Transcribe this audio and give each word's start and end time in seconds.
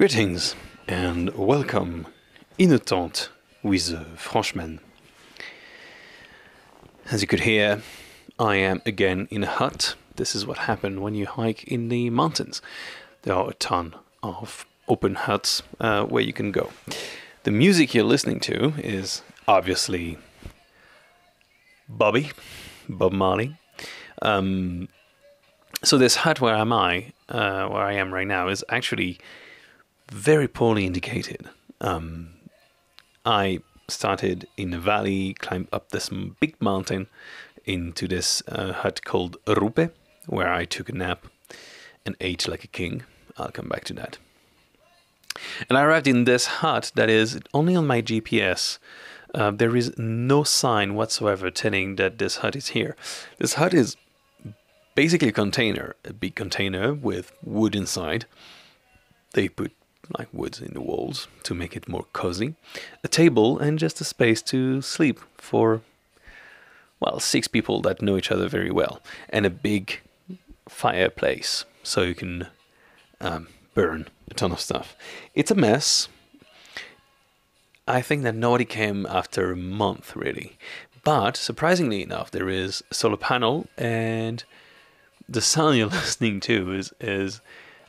Greetings 0.00 0.54
and 0.88 1.28
welcome 1.36 2.06
in 2.56 2.72
a 2.72 2.78
tent 2.78 3.28
with 3.62 3.92
uh, 3.92 4.04
Franchman. 4.16 4.78
As 7.10 7.20
you 7.20 7.28
could 7.28 7.40
hear, 7.40 7.82
I 8.38 8.56
am 8.56 8.80
again 8.86 9.28
in 9.30 9.44
a 9.44 9.46
hut. 9.46 9.96
This 10.16 10.34
is 10.34 10.46
what 10.46 10.56
happened 10.56 11.02
when 11.02 11.14
you 11.14 11.26
hike 11.26 11.64
in 11.64 11.90
the 11.90 12.08
mountains. 12.08 12.62
There 13.24 13.34
are 13.34 13.50
a 13.50 13.52
ton 13.52 13.94
of 14.22 14.64
open 14.88 15.16
huts 15.16 15.62
uh, 15.80 16.04
where 16.04 16.22
you 16.22 16.32
can 16.32 16.50
go. 16.50 16.70
The 17.42 17.50
music 17.50 17.92
you're 17.92 18.02
listening 18.04 18.40
to 18.40 18.72
is 18.78 19.20
obviously 19.46 20.16
Bobby, 21.90 22.30
Bob 22.88 23.12
Marley. 23.12 23.58
Um, 24.22 24.88
so 25.84 25.98
this 25.98 26.16
hut 26.16 26.40
where 26.40 26.56
am 26.56 26.72
I, 26.72 27.12
uh, 27.28 27.68
where 27.68 27.82
I 27.82 27.92
am 27.92 28.14
right 28.14 28.26
now, 28.26 28.48
is 28.48 28.64
actually 28.70 29.18
very 30.10 30.48
poorly 30.48 30.86
indicated. 30.86 31.48
Um, 31.80 32.34
I 33.24 33.60
started 33.88 34.46
in 34.56 34.74
a 34.74 34.78
valley, 34.78 35.34
climbed 35.34 35.68
up 35.72 35.90
this 35.90 36.10
big 36.40 36.60
mountain 36.60 37.06
into 37.64 38.08
this 38.08 38.42
uh, 38.48 38.72
hut 38.72 39.04
called 39.04 39.36
Rupe, 39.46 39.92
where 40.26 40.52
I 40.52 40.64
took 40.64 40.88
a 40.88 40.92
nap 40.92 41.26
and 42.04 42.16
ate 42.20 42.48
like 42.48 42.64
a 42.64 42.68
king. 42.68 43.02
I'll 43.36 43.50
come 43.50 43.68
back 43.68 43.84
to 43.84 43.94
that. 43.94 44.18
And 45.68 45.78
I 45.78 45.82
arrived 45.82 46.06
in 46.06 46.24
this 46.24 46.46
hut 46.46 46.92
that 46.94 47.08
is 47.08 47.38
only 47.54 47.76
on 47.76 47.86
my 47.86 48.02
GPS. 48.02 48.78
Uh, 49.34 49.50
there 49.50 49.76
is 49.76 49.96
no 49.96 50.42
sign 50.42 50.94
whatsoever 50.94 51.50
telling 51.50 51.96
that 51.96 52.18
this 52.18 52.36
hut 52.36 52.56
is 52.56 52.68
here. 52.68 52.96
This 53.38 53.54
hut 53.54 53.72
is 53.72 53.96
basically 54.94 55.28
a 55.28 55.32
container, 55.32 55.94
a 56.04 56.12
big 56.12 56.34
container 56.34 56.92
with 56.92 57.32
wood 57.42 57.74
inside. 57.76 58.26
They 59.34 59.48
put 59.48 59.72
like 60.18 60.28
wood 60.32 60.60
in 60.60 60.74
the 60.74 60.80
walls 60.80 61.28
to 61.44 61.54
make 61.54 61.76
it 61.76 61.88
more 61.88 62.06
cozy, 62.12 62.54
a 63.04 63.08
table, 63.08 63.58
and 63.58 63.78
just 63.78 64.00
a 64.00 64.04
space 64.04 64.42
to 64.42 64.82
sleep 64.82 65.20
for, 65.36 65.82
well, 66.98 67.20
six 67.20 67.48
people 67.48 67.80
that 67.82 68.02
know 68.02 68.16
each 68.16 68.30
other 68.30 68.48
very 68.48 68.70
well, 68.70 69.00
and 69.28 69.46
a 69.46 69.50
big 69.50 70.00
fireplace 70.68 71.64
so 71.82 72.02
you 72.02 72.14
can 72.14 72.46
um, 73.20 73.48
burn 73.74 74.08
a 74.30 74.34
ton 74.34 74.52
of 74.52 74.60
stuff. 74.60 74.96
It's 75.34 75.50
a 75.50 75.54
mess. 75.54 76.08
I 77.86 78.02
think 78.02 78.22
that 78.22 78.34
nobody 78.34 78.64
came 78.64 79.06
after 79.06 79.50
a 79.50 79.56
month, 79.56 80.14
really. 80.14 80.56
But 81.02 81.36
surprisingly 81.36 82.02
enough, 82.02 82.30
there 82.30 82.48
is 82.48 82.82
a 82.90 82.94
solar 82.94 83.16
panel, 83.16 83.66
and 83.76 84.44
the 85.28 85.40
sound 85.40 85.78
you're 85.78 85.86
listening 86.02 86.40
to 86.40 86.72
is 86.72 86.92
is 87.00 87.40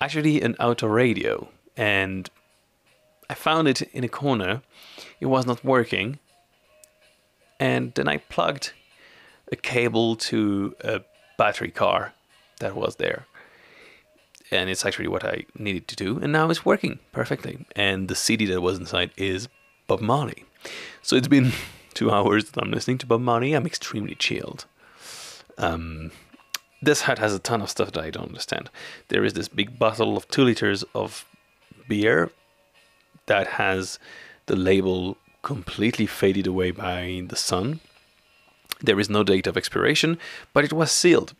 actually 0.00 0.40
an 0.42 0.54
auto 0.58 0.86
radio. 0.86 1.48
And 1.76 2.28
I 3.28 3.34
found 3.34 3.68
it 3.68 3.82
in 3.82 4.04
a 4.04 4.08
corner. 4.08 4.62
It 5.20 5.26
was 5.26 5.46
not 5.46 5.64
working, 5.64 6.18
and 7.58 7.92
then 7.94 8.08
I 8.08 8.18
plugged 8.18 8.72
a 9.50 9.56
cable 9.56 10.16
to 10.16 10.74
a 10.80 11.00
battery 11.36 11.70
car 11.70 12.12
that 12.60 12.76
was 12.76 12.96
there 12.96 13.26
and 14.50 14.70
it's 14.70 14.84
actually 14.84 15.08
what 15.08 15.24
I 15.24 15.44
needed 15.58 15.88
to 15.88 15.96
do, 15.96 16.18
and 16.18 16.32
now 16.32 16.48
it's 16.50 16.64
working 16.64 16.98
perfectly. 17.12 17.66
And 17.74 18.08
the 18.08 18.14
CD 18.14 18.46
that 18.46 18.60
was 18.60 18.78
inside 18.78 19.10
is 19.16 19.48
Bob 19.86 20.00
Marley. 20.00 20.44
So 21.02 21.16
it's 21.16 21.28
been 21.28 21.52
two 21.94 22.10
hours 22.10 22.50
that 22.50 22.62
I'm 22.62 22.70
listening 22.70 22.98
to 22.98 23.06
Bob 23.06 23.20
Marley. 23.20 23.52
I'm 23.52 23.66
extremely 23.66 24.14
chilled. 24.14 24.66
Um, 25.58 26.10
this 26.82 27.02
hut 27.02 27.18
has 27.18 27.34
a 27.34 27.38
ton 27.38 27.62
of 27.62 27.70
stuff 27.70 27.92
that 27.92 28.04
I 28.04 28.10
don't 28.10 28.28
understand. 28.28 28.70
There 29.08 29.24
is 29.24 29.32
this 29.32 29.48
big 29.48 29.78
bottle 29.78 30.16
of 30.16 30.28
two 30.28 30.44
liters 30.44 30.84
of 30.94 31.24
beer 31.88 32.30
that 33.26 33.46
has 33.46 33.98
the 34.46 34.56
label 34.56 35.16
completely 35.42 36.06
faded 36.06 36.46
away 36.46 36.70
by 36.70 37.24
the 37.28 37.36
sun. 37.36 37.80
There 38.80 39.00
is 39.00 39.08
no 39.08 39.22
date 39.22 39.46
of 39.46 39.56
expiration, 39.56 40.18
but 40.52 40.64
it 40.64 40.72
was 40.72 40.90
sealed. 40.92 41.34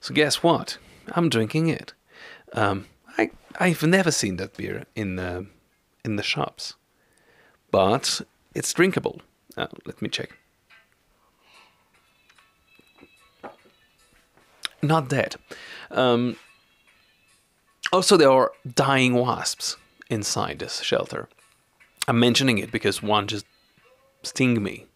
So 0.00 0.14
guess 0.14 0.42
what? 0.42 0.78
I'm 1.12 1.28
drinking 1.28 1.68
it. 1.68 1.92
Um, 2.52 2.86
I 3.16 3.30
I've 3.58 3.82
never 3.82 4.10
seen 4.10 4.36
that 4.36 4.56
beer 4.56 4.84
in 4.94 5.16
the 5.16 5.46
in 6.04 6.16
the 6.16 6.22
shops, 6.22 6.74
but 7.70 8.20
it's 8.54 8.72
drinkable. 8.72 9.20
Uh, 9.56 9.66
let 9.86 10.00
me 10.00 10.08
check. 10.08 10.36
Not 14.80 15.08
dead. 15.08 15.34
Um, 15.90 16.36
also, 17.92 18.16
there 18.16 18.30
are 18.30 18.52
dying 18.74 19.14
wasps 19.14 19.76
inside 20.10 20.58
this 20.58 20.80
shelter. 20.80 21.28
I'm 22.06 22.18
mentioning 22.18 22.58
it 22.58 22.70
because 22.70 23.02
one 23.02 23.26
just 23.26 23.46
sting 24.22 24.62
me. 24.62 24.86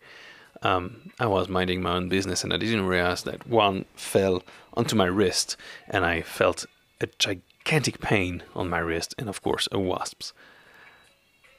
Um, 0.63 1.11
I 1.19 1.27
was 1.27 1.49
minding 1.49 1.83
my 1.83 1.95
own 1.95 2.09
business 2.09 2.45
and 2.45 2.53
I 2.53 2.57
didn't 2.57 2.87
realize 2.87 3.25
that 3.25 3.47
one 3.49 3.85
fell 3.95 4.43
onto 4.75 4.95
my 4.95 5.07
wrist 5.07 5.57
and 5.89 6.05
I 6.05 6.23
felt 6.23 6.67
a 7.01 7.09
gigantic 7.19 8.01
pain 8.01 8.43
on 8.55 8.71
my 8.71 8.79
wrist, 8.79 9.15
and 9.19 9.29
of 9.29 9.43
course, 9.43 9.69
a 9.73 9.79
wasp's 9.79 10.33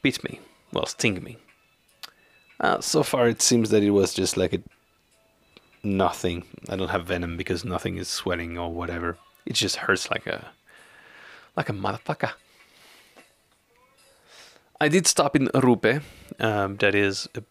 bit 0.02 0.24
me, 0.24 0.40
well, 0.72 0.86
sting 0.86 1.22
me. 1.24 1.38
Uh, 2.60 2.80
so 2.80 3.04
far, 3.04 3.28
it 3.28 3.42
seems 3.42 3.70
that 3.70 3.84
it 3.84 3.92
was 3.92 4.14
just 4.14 4.38
like 4.38 4.54
a 4.54 4.62
nothing. 5.84 6.46
I 6.70 6.76
don't 6.76 6.90
have 6.90 7.06
venom 7.06 7.36
because 7.38 7.66
nothing 7.66 7.98
is 7.98 8.08
sweating 8.08 8.58
or 8.58 8.72
whatever. 8.72 9.18
It 9.46 9.54
just 9.54 9.76
hurts 9.76 10.10
like 10.10 10.28
a 10.28 10.48
like 11.56 11.70
a 11.70 11.74
motherfucker. 11.74 12.32
I 14.80 14.88
did 14.90 15.08
stop 15.08 15.36
in 15.36 15.50
Rupe. 15.54 16.02
Um, 16.40 16.78
that 16.78 16.96
is 16.96 17.30
a 17.36 17.44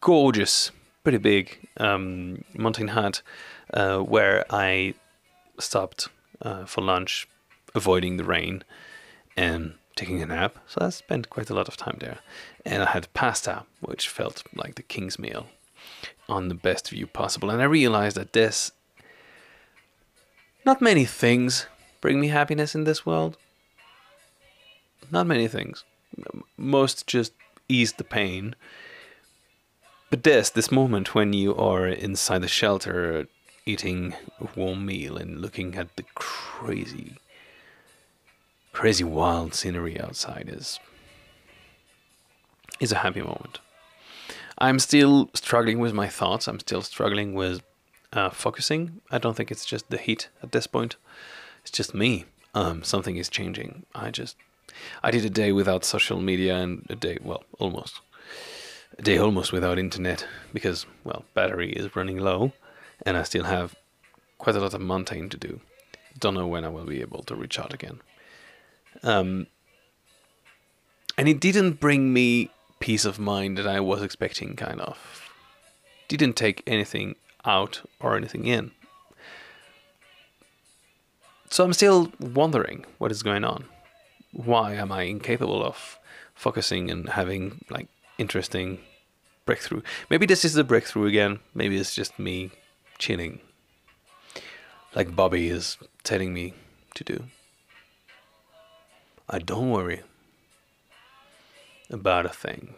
gorgeous, 0.00 0.70
pretty 1.02 1.18
big 1.18 1.68
um, 1.78 2.44
mountain 2.54 2.88
hut 2.88 3.22
uh, 3.72 3.98
where 3.98 4.44
I 4.50 4.94
stopped 5.58 6.08
uh, 6.42 6.64
for 6.64 6.82
lunch 6.82 7.26
avoiding 7.74 8.16
the 8.16 8.24
rain 8.24 8.62
and 9.36 9.74
taking 9.96 10.22
a 10.22 10.26
nap. 10.26 10.56
So 10.66 10.84
I 10.84 10.90
spent 10.90 11.30
quite 11.30 11.50
a 11.50 11.54
lot 11.54 11.68
of 11.68 11.76
time 11.76 11.96
there. 12.00 12.18
And 12.64 12.82
I 12.82 12.90
had 12.90 13.12
pasta, 13.14 13.64
which 13.80 14.08
felt 14.08 14.42
like 14.54 14.74
the 14.74 14.82
king's 14.82 15.18
meal 15.18 15.46
on 16.28 16.48
the 16.48 16.54
best 16.54 16.90
view 16.90 17.06
possible. 17.06 17.50
And 17.50 17.60
I 17.60 17.64
realized 17.64 18.16
that 18.16 18.32
this, 18.32 18.72
not 20.64 20.80
many 20.80 21.04
things 21.04 21.66
bring 22.00 22.20
me 22.20 22.28
happiness 22.28 22.74
in 22.74 22.84
this 22.84 23.06
world. 23.06 23.36
Not 25.10 25.26
many 25.26 25.48
things. 25.48 25.84
Most 26.56 27.06
just 27.06 27.32
ease 27.68 27.92
the 27.92 28.04
pain. 28.04 28.54
But 30.10 30.22
this, 30.22 30.50
this 30.50 30.70
moment 30.70 31.14
when 31.14 31.32
you 31.32 31.54
are 31.56 31.86
inside 31.86 32.42
the 32.42 32.48
shelter 32.48 33.26
eating 33.64 34.14
a 34.40 34.46
warm 34.54 34.86
meal 34.86 35.16
and 35.16 35.40
looking 35.40 35.74
at 35.74 35.96
the 35.96 36.04
crazy 36.14 37.16
crazy 38.72 39.02
wild 39.02 39.54
scenery 39.54 39.98
outside 39.98 40.50
is 40.52 40.78
is 42.78 42.92
a 42.92 42.96
happy 42.96 43.22
moment. 43.22 43.58
I'm 44.58 44.78
still 44.78 45.30
struggling 45.34 45.78
with 45.78 45.94
my 45.94 46.08
thoughts. 46.08 46.46
I'm 46.46 46.60
still 46.60 46.82
struggling 46.82 47.34
with 47.34 47.62
uh, 48.12 48.30
focusing. 48.30 49.00
I 49.10 49.18
don't 49.18 49.34
think 49.34 49.50
it's 49.50 49.64
just 49.64 49.88
the 49.88 49.96
heat 49.96 50.28
at 50.42 50.52
this 50.52 50.66
point. 50.66 50.96
It's 51.62 51.70
just 51.70 51.94
me. 51.94 52.26
Um, 52.54 52.82
something 52.82 53.16
is 53.16 53.28
changing. 53.28 53.86
I 53.94 54.10
just 54.10 54.36
I 55.02 55.10
did 55.10 55.24
a 55.24 55.30
day 55.30 55.52
without 55.52 55.84
social 55.84 56.20
media 56.20 56.56
and 56.56 56.86
a 56.88 56.96
day 56.96 57.18
well 57.22 57.44
almost 57.58 58.00
a 58.98 59.02
day 59.02 59.18
almost 59.18 59.52
without 59.52 59.78
internet 59.78 60.26
because 60.52 60.86
well 61.04 61.24
battery 61.34 61.72
is 61.72 61.94
running 61.96 62.18
low 62.18 62.52
and 63.04 63.16
I 63.16 63.22
still 63.24 63.44
have 63.44 63.74
quite 64.38 64.56
a 64.56 64.60
lot 64.60 64.74
of 64.74 64.80
mountain 64.80 65.28
to 65.28 65.36
do. 65.36 65.60
Don't 66.18 66.34
know 66.34 66.46
when 66.46 66.64
I 66.64 66.68
will 66.68 66.86
be 66.86 67.00
able 67.00 67.22
to 67.24 67.34
reach 67.34 67.58
out 67.58 67.74
again. 67.74 68.00
Um, 69.02 69.46
and 71.18 71.28
it 71.28 71.40
didn't 71.40 71.80
bring 71.80 72.12
me 72.12 72.50
peace 72.80 73.04
of 73.04 73.18
mind 73.18 73.58
that 73.58 73.66
I 73.66 73.80
was 73.80 74.02
expecting, 74.02 74.56
kind 74.56 74.80
of. 74.80 74.98
Didn't 76.08 76.34
take 76.34 76.62
anything 76.66 77.16
out 77.44 77.82
or 78.00 78.16
anything 78.16 78.46
in. 78.46 78.72
So 81.50 81.64
I'm 81.64 81.72
still 81.72 82.12
wondering 82.18 82.84
what 82.98 83.10
is 83.10 83.22
going 83.22 83.44
on. 83.44 83.64
Why 84.36 84.74
am 84.74 84.92
I 84.92 85.02
incapable 85.04 85.64
of 85.64 85.98
focusing 86.34 86.90
and 86.90 87.08
having 87.08 87.64
like 87.70 87.88
interesting 88.18 88.80
breakthrough? 89.46 89.80
Maybe 90.10 90.26
this 90.26 90.44
is 90.44 90.52
the 90.52 90.62
breakthrough 90.62 91.06
again. 91.06 91.38
Maybe 91.54 91.78
it's 91.78 91.94
just 91.94 92.18
me 92.18 92.50
chilling, 92.98 93.40
like 94.94 95.16
Bobby 95.16 95.48
is 95.48 95.78
telling 96.04 96.34
me 96.34 96.52
to 96.94 97.04
do. 97.04 97.24
I 99.28 99.38
don't 99.38 99.70
worry 99.70 100.02
about 101.88 102.26
a 102.26 102.28
thing. 102.28 102.74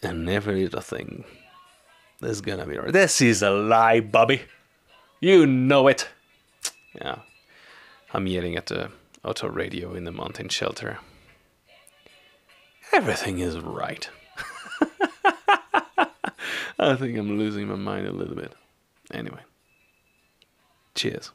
And 0.00 0.24
never 0.24 0.50
every 0.50 0.62
little 0.62 0.80
thing 0.80 1.24
is 2.22 2.40
gonna 2.40 2.66
be. 2.66 2.78
This 2.92 3.20
is 3.20 3.42
a 3.42 3.50
lie, 3.50 3.98
Bobby. 3.98 4.42
You 5.20 5.44
know 5.44 5.88
it. 5.88 6.08
Yeah. 6.94 7.18
I'm 8.14 8.26
yelling 8.26 8.56
at 8.56 8.66
the 8.66 8.90
auto 9.24 9.48
radio 9.48 9.94
in 9.94 10.04
the 10.04 10.12
mountain 10.12 10.50
shelter. 10.50 10.98
Everything 12.92 13.38
is 13.38 13.58
right. 13.58 14.10
I 16.78 16.94
think 16.96 17.16
I'm 17.16 17.38
losing 17.38 17.68
my 17.68 17.76
mind 17.76 18.06
a 18.06 18.12
little 18.12 18.34
bit. 18.34 18.54
Anyway, 19.10 19.40
cheers. 20.94 21.30